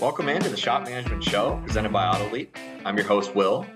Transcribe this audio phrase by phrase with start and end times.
[0.00, 2.50] Welcome into the Shop Management Show presented by AutoLeap.
[2.84, 3.66] I'm your host, Will.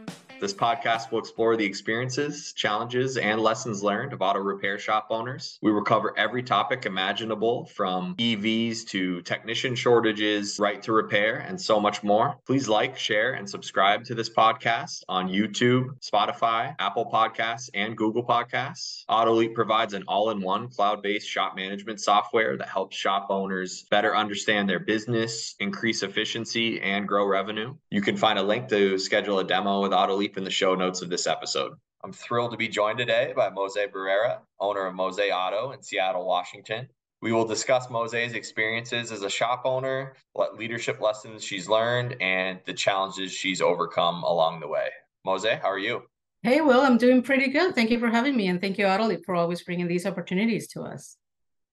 [0.43, 5.57] This podcast will explore the experiences, challenges, and lessons learned of auto repair shop owners.
[5.63, 11.61] We will cover every topic imaginable from EVs to technician shortages, right to repair, and
[11.61, 12.39] so much more.
[12.45, 18.27] Please like, share, and subscribe to this podcast on YouTube, Spotify, Apple Podcasts, and Google
[18.27, 19.05] Podcasts.
[19.09, 23.85] AutoLeap provides an all in one cloud based shop management software that helps shop owners
[23.93, 27.77] better understand their business, increase efficiency, and grow revenue.
[27.91, 31.03] You can find a link to schedule a demo with AutoLeap in the show notes
[31.03, 31.73] of this episode.
[32.05, 36.27] I'm thrilled to be joined today by Mosé Barrera, owner of Mosé Auto in Seattle,
[36.27, 36.89] Washington.
[37.21, 42.59] We will discuss Mosé's experiences as a shop owner, what leadership lessons she's learned, and
[42.67, 44.89] the challenges she's overcome along the way.
[45.25, 46.03] Mosé, how are you?
[46.43, 47.77] Hey, Will, I'm doing pretty good.
[47.77, 50.83] Thank you for having me, and thank you, AutoLeap, for always bringing these opportunities to
[50.83, 51.17] us.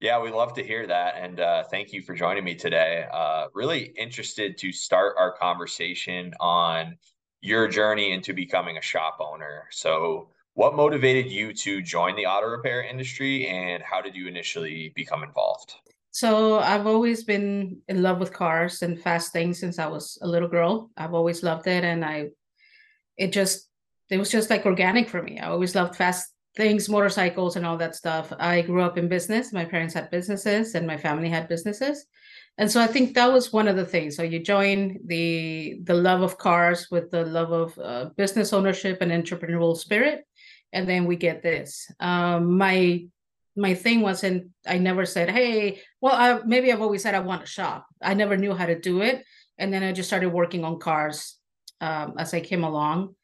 [0.02, 1.16] Yeah, we love to hear that.
[1.18, 3.06] And uh, thank you for joining me today.
[3.12, 6.96] Uh, really interested to start our conversation on
[7.42, 9.66] your journey into becoming a shop owner.
[9.72, 14.92] So, what motivated you to join the auto repair industry and how did you initially
[14.96, 15.76] become involved?
[16.12, 20.28] So, I've always been in love with cars and fast things since I was a
[20.28, 20.90] little girl.
[20.98, 22.30] I've always loved it and I
[23.18, 23.68] it just
[24.10, 25.40] it was just like organic for me.
[25.40, 28.34] I always loved fast things, motorcycles and all that stuff.
[28.40, 29.54] I grew up in business.
[29.54, 32.06] My parents had businesses and my family had businesses
[32.60, 34.16] and so i think that was one of the things.
[34.16, 39.02] So you join the the love of cars with the love of uh, business ownership
[39.02, 40.26] and entrepreneurial spirit
[40.74, 41.90] and then we get this.
[42.00, 43.06] Um, my
[43.56, 47.42] my thing wasn't i never said hey well I, maybe i've always said i want
[47.42, 47.88] to shop.
[48.02, 49.26] I never knew how to do it.
[49.58, 51.38] And then i just started working on cars
[51.82, 53.16] um, as i came along.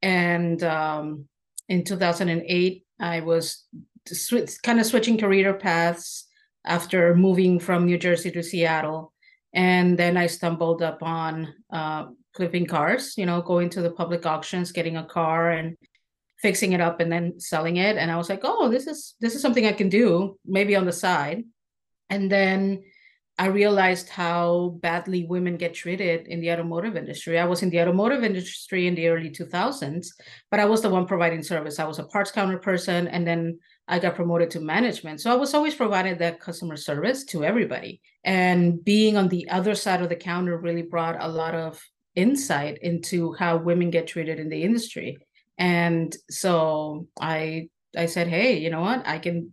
[0.00, 1.26] And um,
[1.68, 3.64] in 2008 i was
[4.06, 6.26] sw- kind of switching career paths
[6.64, 9.12] after moving from New Jersey to Seattle.
[9.54, 14.72] And then I stumbled upon uh, flipping cars, you know, going to the public auctions,
[14.72, 15.76] getting a car and
[16.40, 17.96] fixing it up and then selling it.
[17.96, 20.86] And I was like, oh, this is this is something I can do, maybe on
[20.86, 21.44] the side.
[22.10, 22.82] And then
[23.38, 27.38] I realized how badly women get treated in the automotive industry.
[27.38, 30.08] I was in the automotive industry in the early 2000s,
[30.50, 31.78] but I was the one providing service.
[31.78, 35.20] I was a parts counter person, and then I got promoted to management.
[35.20, 38.00] So I was always providing that customer service to everybody.
[38.24, 41.80] And being on the other side of the counter really brought a lot of
[42.14, 45.18] insight into how women get treated in the industry.
[45.58, 49.06] And so I I said, hey, you know what?
[49.06, 49.52] I can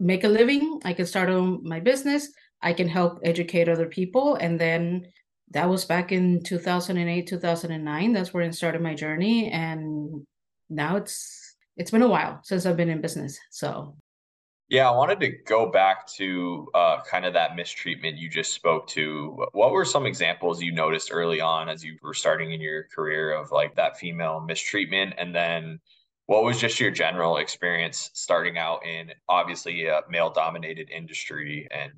[0.00, 0.80] make a living.
[0.84, 1.28] I can start
[1.62, 2.30] my business.
[2.62, 4.36] I can help educate other people.
[4.36, 5.06] And then
[5.50, 8.12] that was back in 2008, 2009.
[8.12, 9.50] That's where I started my journey.
[9.50, 10.26] And
[10.70, 11.43] now it's
[11.76, 13.38] it's been a while since I've been in business.
[13.50, 13.96] So
[14.68, 18.86] yeah, I wanted to go back to uh, kind of that mistreatment you just spoke
[18.88, 19.46] to.
[19.52, 23.34] What were some examples you noticed early on as you were starting in your career
[23.34, 25.14] of like that female mistreatment?
[25.18, 25.80] And then
[26.26, 31.92] what was just your general experience starting out in obviously a male dominated industry and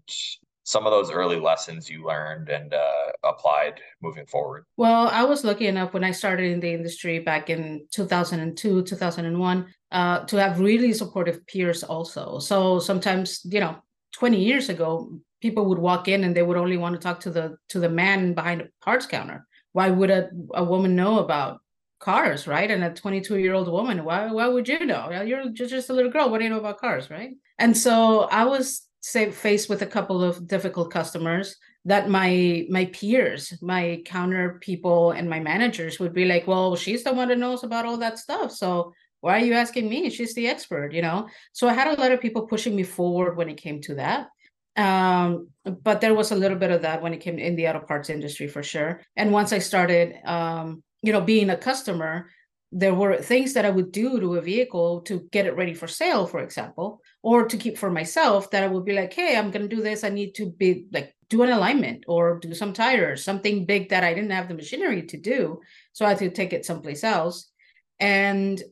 [0.66, 4.64] some of those early lessons you learned and uh, applied moving forward?
[4.76, 9.66] Well, I was lucky enough when I started in the industry back in 2002, 2001,
[9.92, 12.40] uh, to have really supportive peers also.
[12.40, 13.76] So sometimes, you know,
[14.14, 17.30] 20 years ago, people would walk in and they would only want to talk to
[17.30, 19.46] the to the man behind the parts counter.
[19.70, 21.60] Why would a, a woman know about
[22.00, 22.68] cars, right?
[22.68, 25.10] And a 22 year old woman, why why would you know?
[25.22, 26.28] You're just a little girl.
[26.28, 27.30] What do you know about cars, right?
[27.56, 32.86] And so I was say faced with a couple of difficult customers that my my
[32.86, 37.38] peers my counter people and my managers would be like well she's the one that
[37.38, 40.10] knows about all that stuff so why are you asking me?
[40.10, 41.28] She's the expert you know?
[41.52, 44.28] So i had a lot of people pushing me forward when it came to that.
[44.76, 47.80] Um, but there was a little bit of that when it came in the auto
[47.80, 49.00] parts industry for sure.
[49.16, 52.28] And once i started um, you know being a customer
[52.72, 55.86] there were things that I would do to a vehicle to get it ready for
[55.86, 59.50] sale, for example, or to keep for myself that I would be like, hey, I'm
[59.50, 60.04] to do this.
[60.04, 64.04] I need to be like, do an alignment or do some tires, something big that
[64.04, 65.60] I didn't have the machinery to do.
[65.92, 67.50] So I had to take it someplace else.
[67.98, 68.62] And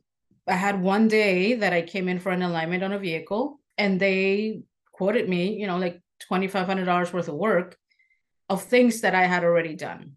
[0.46, 3.98] I had one day that I came in for an alignment on a vehicle and
[3.98, 4.62] they
[4.92, 6.00] quoted me, you know, like
[6.30, 7.76] $2,500 worth of work
[8.48, 10.12] of things that I had already done.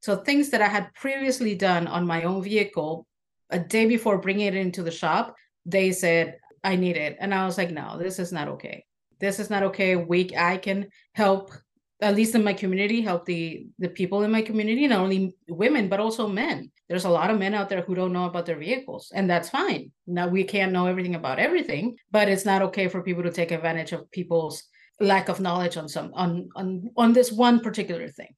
[0.00, 3.06] So things that I had previously done on my own vehicle
[3.48, 7.16] a day before bringing it into the shop, they said, I need it.
[7.20, 8.84] And I was like, no, this is not okay.
[9.18, 9.96] This is not okay.
[9.96, 11.52] We, I can help,
[12.00, 15.88] at least in my community, help the, the people in my community, not only women,
[15.88, 16.70] but also men.
[16.88, 19.48] There's a lot of men out there who don't know about their vehicles, and that's
[19.48, 19.92] fine.
[20.06, 23.52] Now, we can't know everything about everything, but it's not okay for people to take
[23.52, 24.64] advantage of people's
[25.00, 28.34] lack of knowledge on some on on on this one particular thing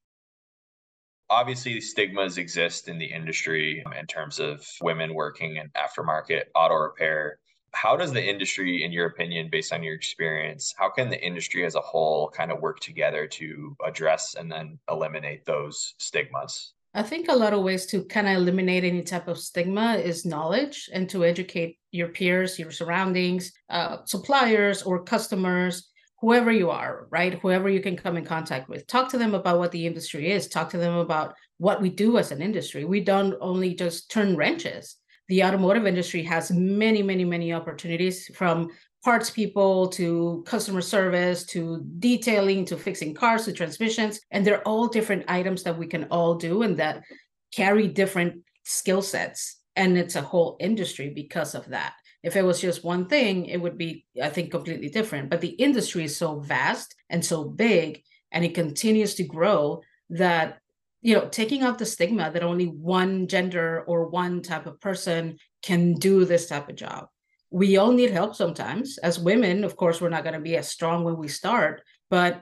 [1.28, 7.38] obviously stigmas exist in the industry in terms of women working in aftermarket auto repair
[7.72, 11.64] how does the industry in your opinion based on your experience how can the industry
[11.64, 17.02] as a whole kind of work together to address and then eliminate those stigmas I
[17.02, 20.90] think a lot of ways to kind of eliminate any type of stigma is knowledge
[20.92, 25.88] and to educate your peers, your surroundings, uh, suppliers, or customers
[26.22, 27.40] whoever you are, right?
[27.40, 28.86] Whoever you can come in contact with.
[28.86, 30.46] Talk to them about what the industry is.
[30.46, 32.84] Talk to them about what we do as an industry.
[32.84, 34.96] We don't only just turn wrenches.
[35.32, 38.68] The automotive industry has many, many, many opportunities from
[39.02, 44.20] parts people to customer service to detailing to fixing cars to transmissions.
[44.30, 47.02] And they're all different items that we can all do and that
[47.50, 49.56] carry different skill sets.
[49.74, 51.94] And it's a whole industry because of that.
[52.22, 55.30] If it was just one thing, it would be, I think, completely different.
[55.30, 58.02] But the industry is so vast and so big,
[58.32, 59.80] and it continues to grow
[60.10, 60.58] that,
[61.02, 65.38] you know, taking out the stigma that only one gender or one type of person
[65.62, 67.08] can do this type of job.
[67.50, 68.98] We all need help sometimes.
[68.98, 72.40] As women, of course, we're not going to be as strong when we start, but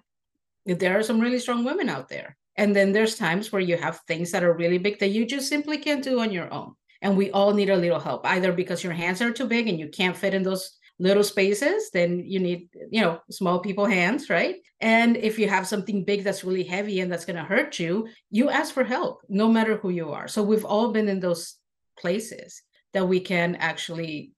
[0.67, 2.37] there are some really strong women out there.
[2.57, 5.49] And then there's times where you have things that are really big that you just
[5.49, 8.85] simply can't do on your own and we all need a little help either because
[8.85, 12.39] your hands are too big and you can't fit in those little spaces then you
[12.39, 14.57] need you know small people hands right?
[14.81, 18.09] And if you have something big that's really heavy and that's going to hurt you
[18.31, 20.29] you ask for help no matter who you are.
[20.29, 21.57] So we've all been in those
[21.99, 22.63] places
[22.93, 24.33] that we can actually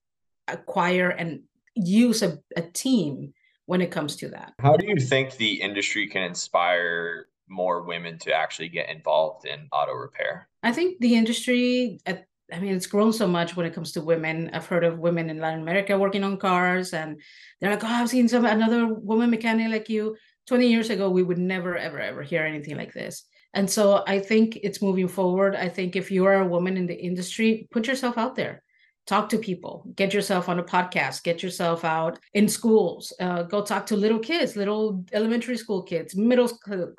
[0.48, 1.42] acquire and
[1.74, 3.32] use a, a team
[3.66, 4.52] when it comes to that.
[4.60, 9.68] How do you think the industry can inspire more women to actually get involved in
[9.72, 10.48] auto repair?
[10.62, 14.00] I think the industry at I mean, it's grown so much when it comes to
[14.00, 14.50] women.
[14.52, 17.20] I've heard of women in Latin America working on cars, and
[17.60, 20.16] they're like, "Oh, I've seen some another woman mechanic like you."
[20.46, 23.24] Twenty years ago, we would never, ever, ever hear anything like this.
[23.54, 25.54] And so, I think it's moving forward.
[25.54, 28.62] I think if you are a woman in the industry, put yourself out there,
[29.06, 33.62] talk to people, get yourself on a podcast, get yourself out in schools, uh, go
[33.62, 36.48] talk to little kids, little elementary school kids, middle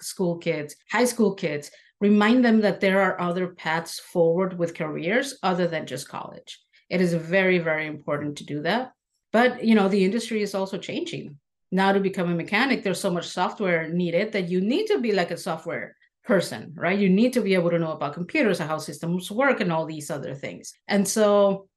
[0.02, 1.70] school kids, high school kids
[2.04, 6.52] remind them that there are other paths forward with careers other than just college.
[6.90, 8.92] It is very, very important to do that.
[9.32, 11.38] But you know, the industry is also changing.
[11.72, 15.12] Now to become a mechanic, there's so much software needed that you need to be
[15.12, 17.00] like a software person, right?
[17.00, 19.86] You need to be able to know about computers and how systems work and all
[19.86, 20.74] these other things.
[20.88, 21.68] And so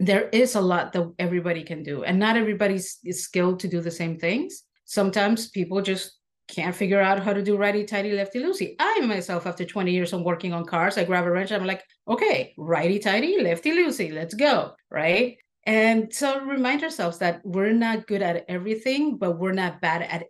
[0.00, 3.90] there is a lot that everybody can do, and not everybody's skilled to do the
[3.90, 4.64] same things.
[4.84, 6.15] Sometimes people just
[6.48, 8.76] can't figure out how to do righty tighty lefty loosey.
[8.78, 11.52] I myself, after 20 years of working on cars, I grab a wrench.
[11.52, 14.72] I'm like, okay, righty tighty, lefty loosey, let's go.
[14.90, 15.38] Right.
[15.64, 20.26] And so remind ourselves that we're not good at everything, but we're not bad at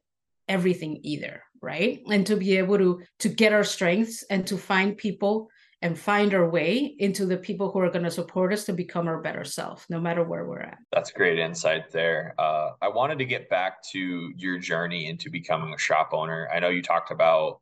[0.49, 1.43] everything either.
[1.61, 2.03] Right.
[2.11, 5.51] And to be able to to get our strengths and to find people
[5.83, 9.07] and find our way into the people who are going to support us to become
[9.07, 10.79] our better self, no matter where we're at.
[10.93, 12.35] That's great insight there.
[12.39, 16.49] Uh, I wanted to get back to your journey into becoming a shop owner.
[16.53, 17.61] I know you talked about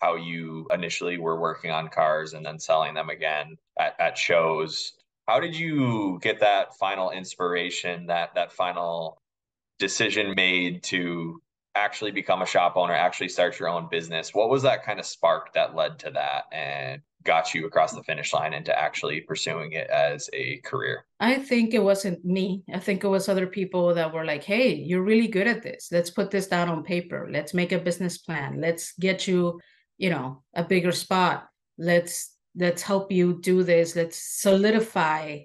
[0.00, 4.94] how you initially were working on cars and then selling them again at, at shows.
[5.28, 9.20] How did you get that final inspiration, that that final
[9.78, 11.40] decision made to
[11.74, 14.34] actually become a shop owner, actually start your own business?
[14.34, 16.44] What was that kind of spark that led to that?
[16.50, 21.04] And got you across the finish line into actually pursuing it as a career?
[21.18, 22.62] I think it wasn't me.
[22.72, 25.88] I think it was other people that were like, hey, you're really good at this.
[25.92, 27.28] Let's put this down on paper.
[27.30, 28.60] Let's make a business plan.
[28.60, 29.60] Let's get you,
[29.98, 31.48] you know, a bigger spot.
[31.78, 33.96] Let's let's help you do this.
[33.96, 35.40] Let's solidify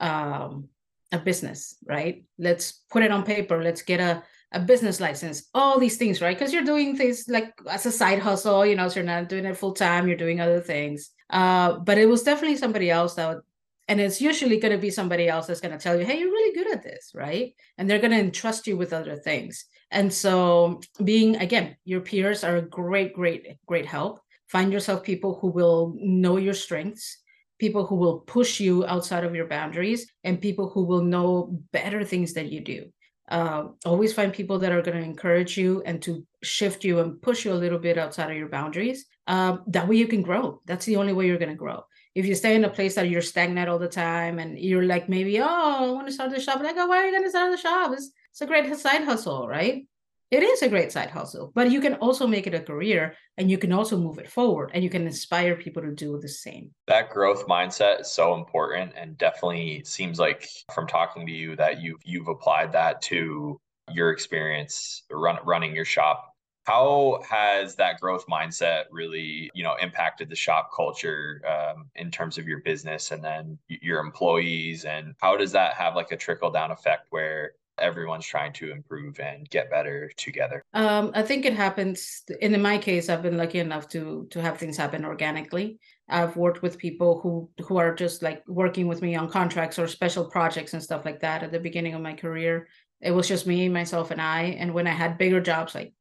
[0.00, 0.68] um
[1.12, 2.24] a business, right?
[2.38, 3.62] Let's put it on paper.
[3.62, 6.38] Let's get a a business license, all these things, right?
[6.38, 9.46] Because you're doing things like as a side hustle, you know, so you're not doing
[9.46, 11.10] it full time, you're doing other things.
[11.30, 13.42] Uh, but it was definitely somebody else that, would,
[13.88, 16.30] and it's usually going to be somebody else that's going to tell you, hey, you're
[16.30, 17.54] really good at this, right?
[17.78, 19.64] And they're going to entrust you with other things.
[19.90, 24.20] And so, being again, your peers are a great, great, great help.
[24.48, 27.18] Find yourself people who will know your strengths,
[27.58, 32.04] people who will push you outside of your boundaries, and people who will know better
[32.04, 32.90] things than you do
[33.32, 37.20] uh, always find people that are going to encourage you and to shift you and
[37.22, 39.06] push you a little bit outside of your boundaries.
[39.26, 40.60] Uh, that way you can grow.
[40.66, 41.82] That's the only way you're going to grow.
[42.14, 45.08] If you stay in a place that you're stagnant all the time and you're like,
[45.08, 46.60] maybe, oh, I want to start the shop.
[46.60, 47.92] Like, oh, why are you going to start the shop?
[47.94, 49.86] It's, it's a great side hustle, right?
[50.32, 53.50] It is a great side hustle, but you can also make it a career and
[53.50, 56.70] you can also move it forward and you can inspire people to do the same.
[56.88, 61.82] That growth mindset is so important and definitely seems like from talking to you that
[61.82, 63.60] you've you've applied that to
[63.92, 66.32] your experience run, running your shop
[66.64, 72.38] How has that growth mindset really, you know, impacted the shop culture um, in terms
[72.38, 74.84] of your business and then your employees?
[74.84, 79.18] And how does that have like a trickle down effect where everyone's trying to improve
[79.20, 80.62] and get better together?
[80.74, 82.22] Um, I think it happens.
[82.40, 85.78] and In my case, I've been lucky enough to to have things happen organically.
[86.08, 89.86] I've worked with people who who are just like working with me on contracts or
[89.86, 91.42] special projects and stuff like that.
[91.42, 92.68] At the beginning of my career,
[93.00, 94.56] it was just me, myself, and I.
[94.60, 95.92] And when I had bigger jobs like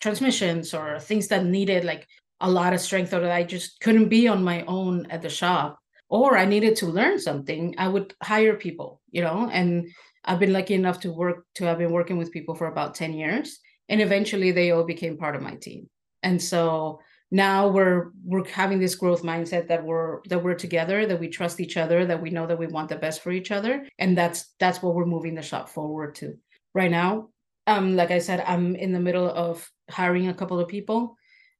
[0.00, 2.06] transmissions or things that needed like
[2.40, 5.28] a lot of strength or that I just couldn't be on my own at the
[5.28, 9.90] shop or I needed to learn something, I would hire people, you know, and
[10.24, 13.12] I've been lucky enough to work to have been working with people for about 10
[13.14, 13.58] years
[13.88, 15.88] and eventually they all became part of my team.
[16.22, 17.00] And so
[17.30, 21.60] now we're we're having this growth mindset that we're that we're together, that we trust
[21.60, 24.54] each other, that we know that we want the best for each other and that's
[24.58, 26.36] that's what we're moving the shop forward to.
[26.74, 27.28] Right now,
[27.66, 31.16] um like I said, I'm in the middle of hiring a couple of people,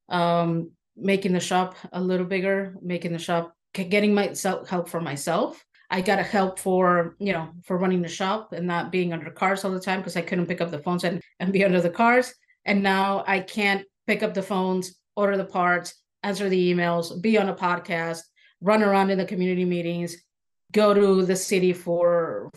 [0.09, 5.63] um, making the shop a little bigger, making the shop, getting myself help for myself.
[5.91, 9.29] I got a help for, you know, for running the shop and not being under
[9.29, 11.81] cars all the time because I couldn't pick up the phones and, and be under
[11.81, 12.33] the cars.
[12.63, 15.93] And now I can't pick up the phones, order the parts,
[16.23, 18.21] answer the emails, be on a podcast,
[18.61, 20.15] run around in the community meetings,
[20.71, 22.51] go to the city for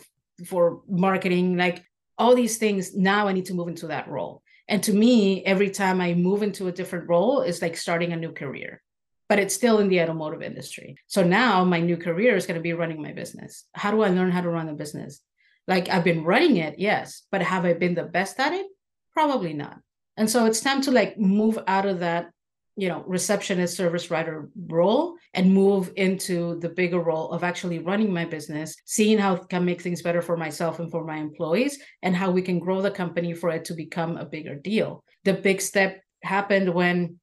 [0.45, 1.83] for marketing, like
[2.17, 2.95] all these things.
[2.95, 4.43] Now I need to move into that role.
[4.67, 8.17] And to me, every time I move into a different role, it's like starting a
[8.17, 8.81] new career,
[9.27, 10.97] but it's still in the automotive industry.
[11.07, 13.65] So now my new career is going to be running my business.
[13.73, 15.21] How do I learn how to run a business?
[15.67, 18.67] Like I've been running it, yes, but have I been the best at it?
[19.13, 19.79] Probably not.
[20.17, 22.29] And so it's time to like move out of that
[22.77, 28.11] you know receptionist service writer role and move into the bigger role of actually running
[28.11, 32.15] my business seeing how can make things better for myself and for my employees and
[32.15, 35.61] how we can grow the company for it to become a bigger deal the big
[35.61, 37.17] step happened when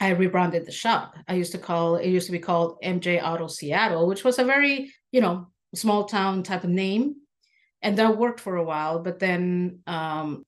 [0.00, 1.16] I rebranded the shop.
[1.26, 4.44] I used to call it used to be called MJ Auto Seattle, which was a
[4.44, 7.16] very, you know, small town type of name.
[7.82, 10.44] And that worked for a while, but then um,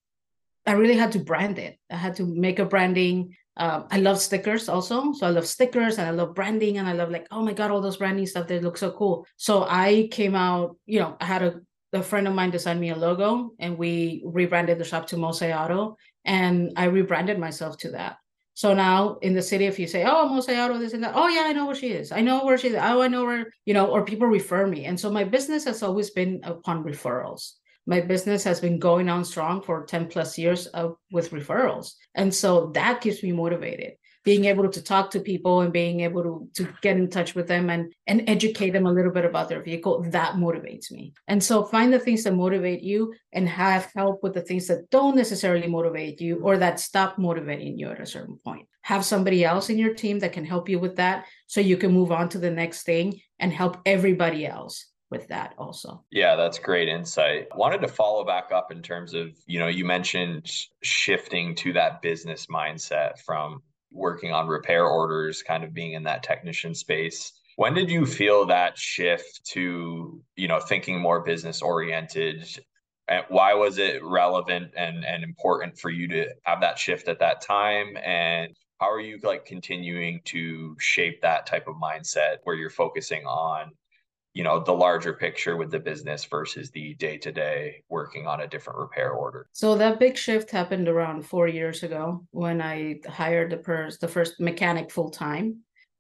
[0.67, 1.79] I really had to brand it.
[1.89, 5.13] I had to make a branding um, I love stickers also.
[5.13, 7.71] So I love stickers and I love branding and I love like, oh my God,
[7.71, 9.27] all those branding stuff, they look so cool.
[9.37, 11.61] So I came out, you know, I had a,
[11.93, 15.55] a friend of mine design me a logo and we rebranded the shop to Mosé
[15.55, 18.17] Auto and I rebranded myself to that.
[18.61, 21.45] So now in the city, if you say, oh, Auto, this and that, oh yeah,
[21.47, 22.13] I know where she is.
[22.13, 22.75] I know where she is.
[22.75, 24.85] Oh, I know where, you know, or people refer me.
[24.85, 27.53] And so my business has always been upon referrals
[27.87, 32.33] my business has been going on strong for 10 plus years of, with referrals and
[32.33, 36.49] so that keeps me motivated being able to talk to people and being able to,
[36.55, 39.63] to get in touch with them and, and educate them a little bit about their
[39.63, 44.23] vehicle that motivates me and so find the things that motivate you and have help
[44.23, 48.07] with the things that don't necessarily motivate you or that stop motivating you at a
[48.07, 51.61] certain point have somebody else in your team that can help you with that so
[51.61, 56.05] you can move on to the next thing and help everybody else with that also.
[56.11, 57.49] Yeah, that's great insight.
[57.57, 60.51] Wanted to follow back up in terms of, you know, you mentioned
[60.83, 66.23] shifting to that business mindset from working on repair orders, kind of being in that
[66.23, 67.33] technician space.
[67.57, 72.47] When did you feel that shift to, you know, thinking more business oriented?
[73.09, 77.19] And why was it relevant and, and important for you to have that shift at
[77.19, 77.97] that time?
[78.03, 83.27] And how are you like continuing to shape that type of mindset where you're focusing
[83.27, 83.73] on
[84.41, 88.41] you know the larger picture with the business versus the day to day working on
[88.41, 89.47] a different repair order?
[89.53, 94.09] So that big shift happened around four years ago when i hired the first the
[94.09, 95.47] first mechanic full time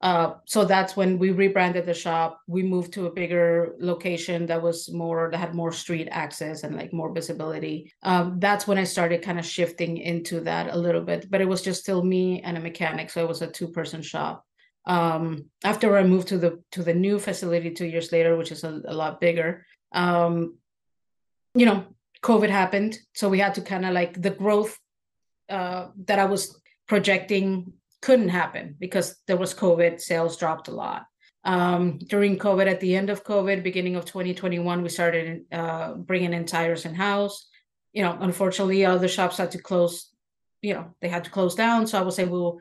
[0.00, 2.40] uh, so that's when we rebranded the shop.
[2.46, 6.74] We moved to a bigger location that was more that had more street access and
[6.74, 7.92] like more visibility.
[8.02, 11.48] Um, that's when i started kind of shifting into that a little bit but it
[11.52, 14.46] was just still me and a mechanic so it was a two person shop
[14.86, 18.64] um, after I moved to the to the new facility two years later, which is
[18.64, 20.58] a, a lot bigger, um,
[21.54, 21.84] you know,
[22.22, 24.78] COVID happened, so we had to kind of like the growth
[25.48, 27.72] uh, that I was projecting
[28.02, 30.00] couldn't happen because there was COVID.
[30.00, 31.06] Sales dropped a lot
[31.44, 32.66] um, during COVID.
[32.66, 36.94] At the end of COVID, beginning of 2021, we started uh, bringing in tires in
[36.94, 37.48] house.
[37.92, 40.10] You know, unfortunately, other shops had to close.
[40.62, 41.86] You know, they had to close down.
[41.86, 42.60] So I was able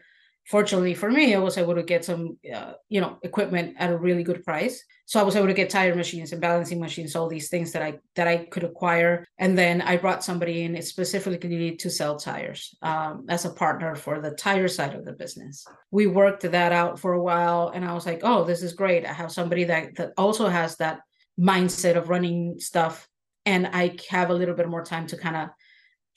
[0.50, 3.98] fortunately for me, I was able to get some, uh, you know, equipment at a
[3.98, 4.84] really good price.
[5.06, 7.84] So I was able to get tire machines and balancing machines, all these things that
[7.84, 9.26] I that I could acquire.
[9.38, 14.20] And then I brought somebody in specifically to sell tires um, as a partner for
[14.20, 15.66] the tire side of the business.
[15.92, 19.06] We worked that out for a while, and I was like, oh, this is great.
[19.06, 21.02] I have somebody that that also has that
[21.40, 23.08] mindset of running stuff,
[23.46, 25.50] and I have a little bit more time to kind of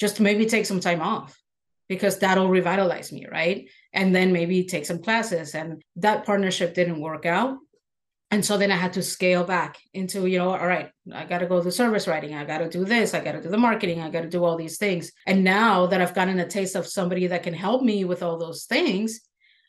[0.00, 1.38] just maybe take some time off
[1.88, 3.68] because that'll revitalize me, right?
[3.92, 5.54] And then maybe take some classes.
[5.54, 7.58] And that partnership didn't work out.
[8.30, 11.38] And so then I had to scale back into, you know, all right, I got
[11.38, 12.34] to go to service writing.
[12.34, 13.12] I got to do this.
[13.12, 14.00] I got to do the marketing.
[14.00, 15.12] I got to do all these things.
[15.26, 18.38] And now that I've gotten a taste of somebody that can help me with all
[18.38, 19.20] those things,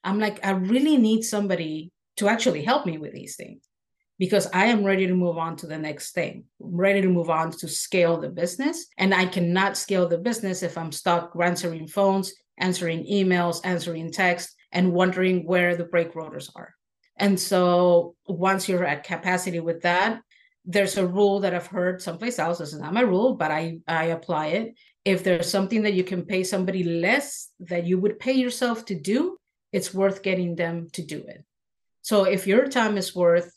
[0.05, 3.67] I'm like, I really need somebody to actually help me with these things
[4.19, 7.29] because I am ready to move on to the next thing, I'm ready to move
[7.29, 8.85] on to scale the business.
[8.97, 14.55] And I cannot scale the business if I'm stuck answering phones, answering emails, answering text,
[14.71, 16.73] and wondering where the brake rotors are.
[17.17, 20.21] And so once you're at capacity with that,
[20.65, 22.59] there's a rule that I've heard someplace else.
[22.59, 24.75] This is not my rule, but I, I apply it.
[25.03, 28.95] If there's something that you can pay somebody less that you would pay yourself to
[28.95, 29.37] do,
[29.73, 31.43] it's worth getting them to do it.
[32.01, 33.53] So if your time is worth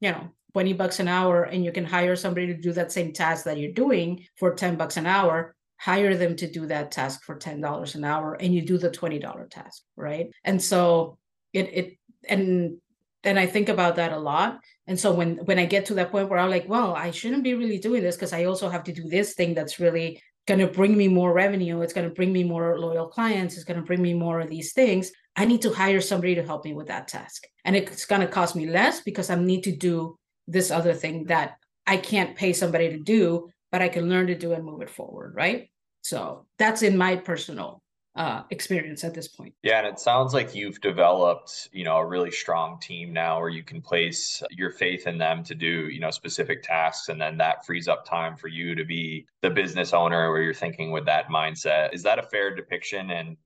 [0.00, 3.12] you know 20 bucks an hour and you can hire somebody to do that same
[3.12, 7.24] task that you're doing for 10 bucks an hour hire them to do that task
[7.24, 10.28] for $10 an hour and you do the $20 task right?
[10.44, 11.18] And so
[11.52, 12.76] it it and
[13.24, 14.60] and i think about that a lot.
[14.86, 17.44] And so when when i get to that point where i'm like well i shouldn't
[17.44, 20.60] be really doing this because i also have to do this thing that's really going
[20.60, 21.80] to bring me more revenue.
[21.80, 23.54] It's going to bring me more loyal clients.
[23.54, 25.12] It's going to bring me more of these things.
[25.36, 27.46] I need to hire somebody to help me with that task.
[27.64, 30.18] And it's going to cost me less because I need to do
[30.48, 31.54] this other thing that
[31.86, 34.90] I can't pay somebody to do, but I can learn to do and move it
[34.90, 35.34] forward.
[35.34, 35.70] Right.
[36.02, 37.82] So that's in my personal
[38.16, 39.54] uh, experience at this point.
[39.62, 43.50] Yeah, and it sounds like you've developed, you know, a really strong team now where
[43.50, 47.36] you can place your faith in them to do, you know, specific tasks, and then
[47.38, 51.06] that frees up time for you to be the business owner where you're thinking with
[51.06, 51.94] that mindset.
[51.94, 53.10] Is that a fair depiction?
[53.10, 53.36] And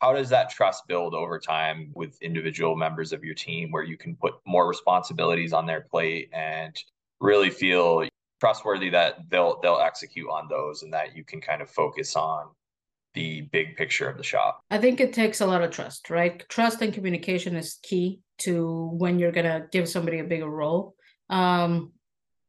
[0.00, 3.96] how does that trust build over time with individual members of your team where you
[3.96, 6.76] can put more responsibilities on their plate and
[7.20, 8.06] really feel
[8.40, 12.48] trustworthy that they'll they'll execute on those and that you can kind of focus on
[13.14, 14.60] the big picture of the shop.
[14.70, 16.46] I think it takes a lot of trust right?
[16.48, 20.94] Trust and communication is key to when you're to give somebody a bigger role.
[21.28, 21.92] Um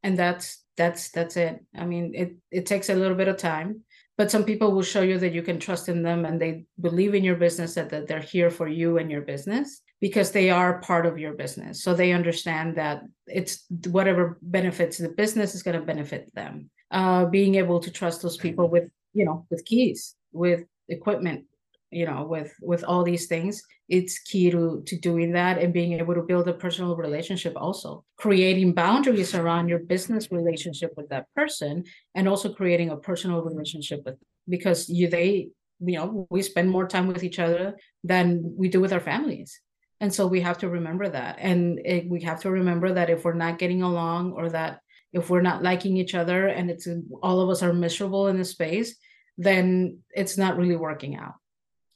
[0.02, 1.64] and that's that's that's it.
[1.76, 3.82] I mean it it takes a little bit of time
[4.18, 7.14] but some people will show you that you can trust in them and they believe
[7.14, 10.80] in your business that, that they're here for you and your business because they are
[10.80, 11.82] part of your business.
[11.84, 16.68] So they understand that it's whatever benefits the business is going to benefit them.
[16.90, 21.44] Uh, being able to trust those people with you know with keys with equipment
[21.90, 25.92] you know with with all these things it's key to to doing that and being
[25.94, 28.04] able to build a personal relationship also.
[28.16, 31.84] Creating boundaries around your business relationship with that person
[32.14, 34.16] and also creating a personal relationship with
[34.48, 35.48] because you they
[35.80, 39.60] you know we spend more time with each other than we do with our families
[40.02, 43.24] and so we have to remember that and it, we have to remember that if
[43.24, 44.80] we're not getting along or that
[45.14, 46.86] if we're not liking each other and it's
[47.22, 48.96] all of us are miserable in the space
[49.38, 51.34] then it's not really working out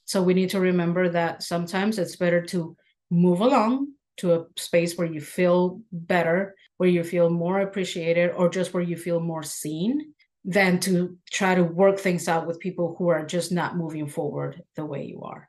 [0.07, 2.77] so we need to remember that sometimes it's better to
[3.11, 3.89] move along
[4.19, 8.83] to a space where you feel better, where you feel more appreciated, or just where
[8.83, 10.15] you feel more seen
[10.45, 14.63] than to try to work things out with people who are just not moving forward
[14.77, 15.49] the way you are.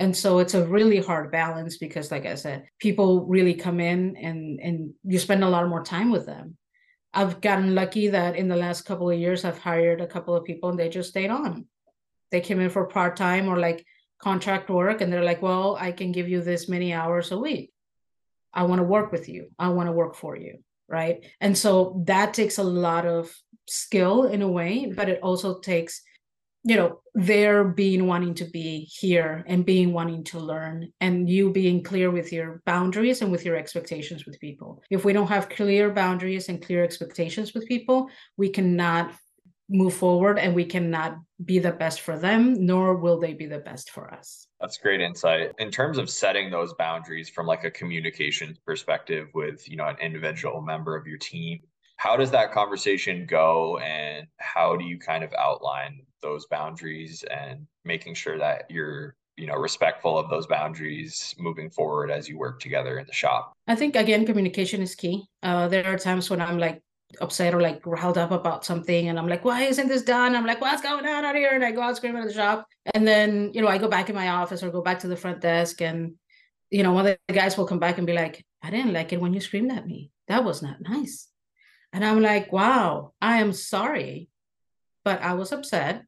[0.00, 4.16] And so it's a really hard balance because, like I said, people really come in
[4.16, 6.56] and, and you spend a lot more time with them.
[7.14, 10.44] I've gotten lucky that in the last couple of years, I've hired a couple of
[10.44, 11.66] people and they just stayed on
[12.30, 13.84] they came in for part time or like
[14.18, 17.72] contract work and they're like, well, I can give you this many hours a week.
[18.52, 19.50] I want to work with you.
[19.58, 20.58] I want to work for you.
[20.88, 21.24] Right.
[21.40, 23.32] And so that takes a lot of
[23.68, 26.02] skill in a way, but it also takes,
[26.62, 31.50] you know, their being wanting to be here and being wanting to learn and you
[31.50, 34.82] being clear with your boundaries and with your expectations with people.
[34.90, 39.12] If we don't have clear boundaries and clear expectations with people, we cannot
[39.70, 43.60] move forward and we cannot be the best for them nor will they be the
[43.60, 47.70] best for us that's great insight in terms of setting those boundaries from like a
[47.70, 51.60] communications perspective with you know an individual member of your team
[51.98, 57.66] how does that conversation go and how do you kind of outline those boundaries and
[57.84, 62.60] making sure that you're you know respectful of those boundaries moving forward as you work
[62.60, 66.40] together in the shop i think again communication is key uh, there are times when
[66.40, 66.82] i'm like
[67.20, 70.36] upset or like riled up about something and I'm like, why isn't this done?
[70.36, 71.50] I'm like, what's going on out here?
[71.52, 72.66] And I go out screaming at the shop.
[72.94, 75.16] And then, you know, I go back in my office or go back to the
[75.16, 76.14] front desk and,
[76.70, 79.12] you know, one of the guys will come back and be like, I didn't like
[79.12, 80.10] it when you screamed at me.
[80.28, 81.28] That was not nice.
[81.92, 84.28] And I'm like, wow, I am sorry,
[85.04, 86.04] but I was upset.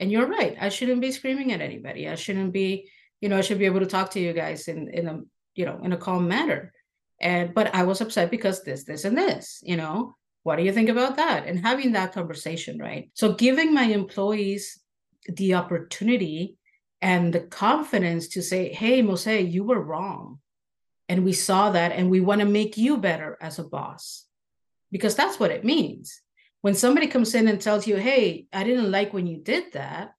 [0.00, 0.56] And you're right.
[0.60, 2.08] I shouldn't be screaming at anybody.
[2.08, 4.88] I shouldn't be, you know, I should be able to talk to you guys in,
[4.88, 5.20] in a,
[5.54, 6.72] you know, in a calm manner.
[7.20, 10.72] And, but I was upset because this, this, and this, you know, what do you
[10.72, 11.46] think about that?
[11.46, 13.10] And having that conversation, right?
[13.14, 14.78] So giving my employees
[15.26, 16.56] the opportunity
[17.00, 20.40] and the confidence to say, hey, Mosé, you were wrong.
[21.08, 24.24] And we saw that and we want to make you better as a boss.
[24.90, 26.20] Because that's what it means.
[26.64, 30.14] When somebody comes in and tells you, hey, I didn't like when you did that,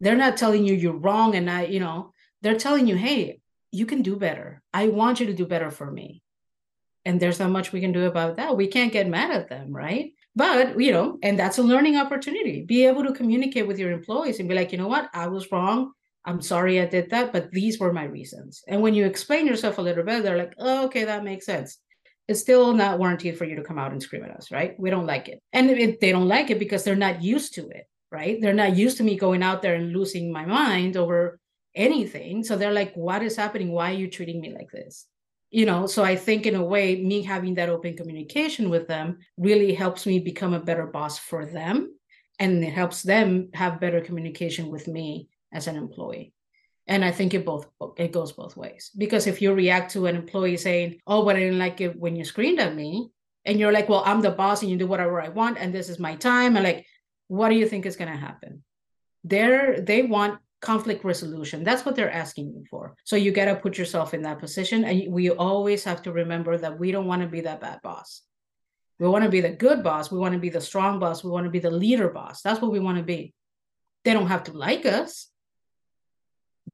[0.00, 3.86] they're not telling you you're wrong and I, you know, they're telling you, hey, you
[3.86, 4.60] can do better.
[4.74, 6.20] I want you to do better for me.
[7.06, 8.54] And there's not much we can do about that.
[8.54, 10.12] We can't get mad at them, right?
[10.36, 12.64] But, you know, and that's a learning opportunity.
[12.64, 15.50] Be able to communicate with your employees and be like, you know what, I was
[15.50, 15.92] wrong.
[16.26, 18.62] I'm sorry I did that, but these were my reasons.
[18.68, 21.78] And when you explain yourself a little bit, they're like, oh, okay, that makes sense.
[22.28, 24.78] It's still not warranted for you to come out and scream at us, right?
[24.78, 25.40] We don't like it.
[25.52, 28.40] And it, they don't like it because they're not used to it, right?
[28.40, 31.40] They're not used to me going out there and losing my mind over
[31.74, 32.44] anything.
[32.44, 33.72] So they're like, what is happening?
[33.72, 35.06] Why are you treating me like this?
[35.50, 39.18] You know, so I think in a way, me having that open communication with them
[39.36, 41.94] really helps me become a better boss for them.
[42.38, 46.32] And it helps them have better communication with me as an employee.
[46.86, 48.90] And I think it both it goes both ways.
[48.96, 52.16] Because if you react to an employee saying, Oh, but I didn't like it when
[52.16, 53.10] you screamed at me,
[53.44, 55.88] and you're like, Well, I'm the boss and you do whatever I want, and this
[55.88, 56.86] is my time, and like,
[57.28, 58.62] what do you think is gonna happen?
[59.24, 61.64] They're they want conflict resolution.
[61.64, 62.94] That's what they're asking you for.
[63.04, 64.84] So you got to put yourself in that position.
[64.84, 68.22] And we always have to remember that we don't want to be that bad boss.
[68.98, 70.10] We want to be the good boss.
[70.10, 71.24] We want to be the strong boss.
[71.24, 72.40] We want to be the leader boss.
[72.42, 73.34] That's what we want to be.
[74.04, 75.28] They don't have to like us,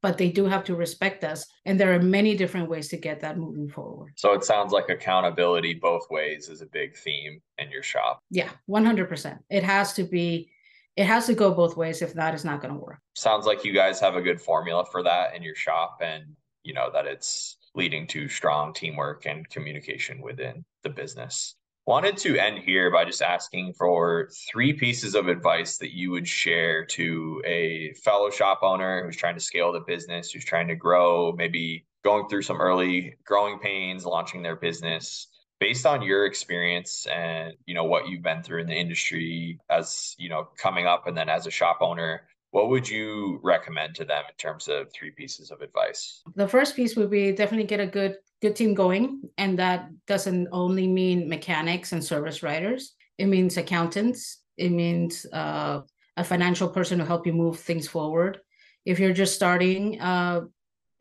[0.01, 1.45] but they do have to respect us.
[1.65, 4.13] And there are many different ways to get that moving forward.
[4.15, 8.19] So it sounds like accountability both ways is a big theme in your shop.
[8.29, 9.39] Yeah, 100%.
[9.49, 10.51] It has to be
[10.95, 12.01] it has to go both ways.
[12.01, 12.99] If that is not going to work.
[13.15, 16.23] Sounds like you guys have a good formula for that in your shop and
[16.63, 21.55] you know that it's leading to strong teamwork and communication within the business.
[21.89, 26.27] Wanted to end here by just asking for three pieces of advice that you would
[26.27, 30.75] share to a fellow shop owner who's trying to scale the business, who's trying to
[30.75, 35.29] grow, maybe going through some early growing pains, launching their business.
[35.59, 40.13] Based on your experience and you know what you've been through in the industry as
[40.19, 42.21] you know coming up and then as a shop owner
[42.51, 46.21] what would you recommend to them in terms of three pieces of advice?
[46.35, 50.47] The first piece would be definitely get a good good team going and that doesn't
[50.51, 52.95] only mean mechanics and service writers.
[53.17, 54.39] It means accountants.
[54.57, 55.81] It means uh,
[56.15, 58.39] a financial person to help you move things forward.
[58.85, 60.41] If you're just starting uh,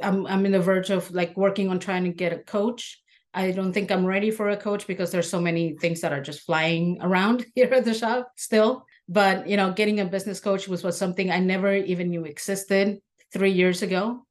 [0.03, 3.01] I'm, I'm in the verge of like working on trying to get a coach.
[3.35, 6.23] I don't think I'm ready for a coach because there's so many things that are
[6.23, 8.85] just flying around here at the shop still.
[9.09, 13.01] But you know, getting a business coach was, was something I never even knew existed
[13.33, 14.25] three years ago.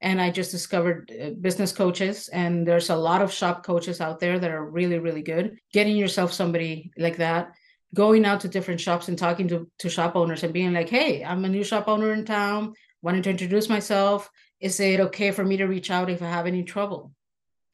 [0.00, 4.20] And I just discovered uh, business coaches, and there's a lot of shop coaches out
[4.20, 5.56] there that are really, really good.
[5.72, 7.54] Getting yourself somebody like that,
[7.94, 11.24] going out to different shops and talking to, to shop owners and being like, hey,
[11.24, 14.30] I'm a new shop owner in town, wanted to introduce myself.
[14.60, 17.12] Is it okay for me to reach out if I have any trouble?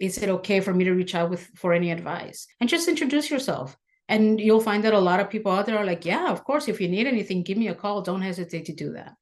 [0.01, 3.31] is it okay for me to reach out with for any advice and just introduce
[3.31, 3.77] yourself
[4.11, 6.69] and you'll find that a lot of people out there are like yeah of course
[6.69, 8.03] if you need anything give me a call.
[8.03, 9.15] Don't hesitate to do that.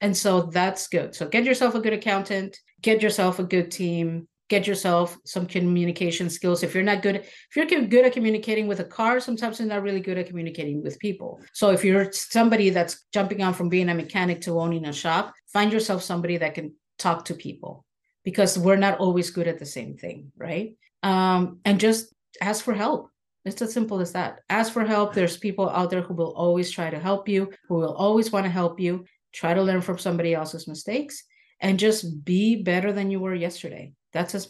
[0.00, 1.14] And so that's good.
[1.14, 6.28] So get yourself a good accountant get yourself a good team get yourself some communication
[6.28, 6.62] skills.
[6.62, 9.82] If you're not good if you're good at communicating with a car sometimes you're not
[9.82, 11.40] really good at communicating with people.
[11.52, 15.34] So if you're somebody that's jumping on from being a mechanic to owning a shop
[15.52, 17.84] find yourself somebody that can talk to people
[18.24, 20.76] because we're not always good at the same thing, right?
[21.02, 23.10] Um, and just ask for help.
[23.44, 24.40] It's as simple as that.
[24.48, 25.12] Ask for help.
[25.12, 28.44] There's people out there who will always try to help you, who will always want
[28.46, 29.04] to help you.
[29.32, 31.24] Try to learn from somebody else's mistakes
[31.60, 33.92] and just be better than you were yesterday.
[34.12, 34.48] That's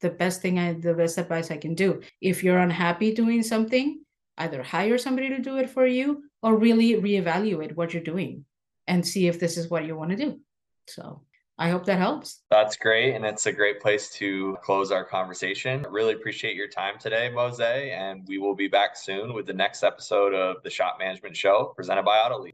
[0.00, 2.02] the best thing I, the best advice I can do.
[2.20, 4.02] If you're unhappy doing something,
[4.38, 8.44] either hire somebody to do it for you or really reevaluate what you're doing
[8.86, 10.40] and see if this is what you want to do.
[10.88, 11.22] So
[11.58, 12.42] I hope that helps.
[12.50, 13.14] That's great.
[13.14, 15.86] And it's a great place to close our conversation.
[15.88, 17.92] Really appreciate your time today, Mosé.
[17.92, 21.72] And we will be back soon with the next episode of the Shop Management Show
[21.74, 22.44] presented by AutoLeap.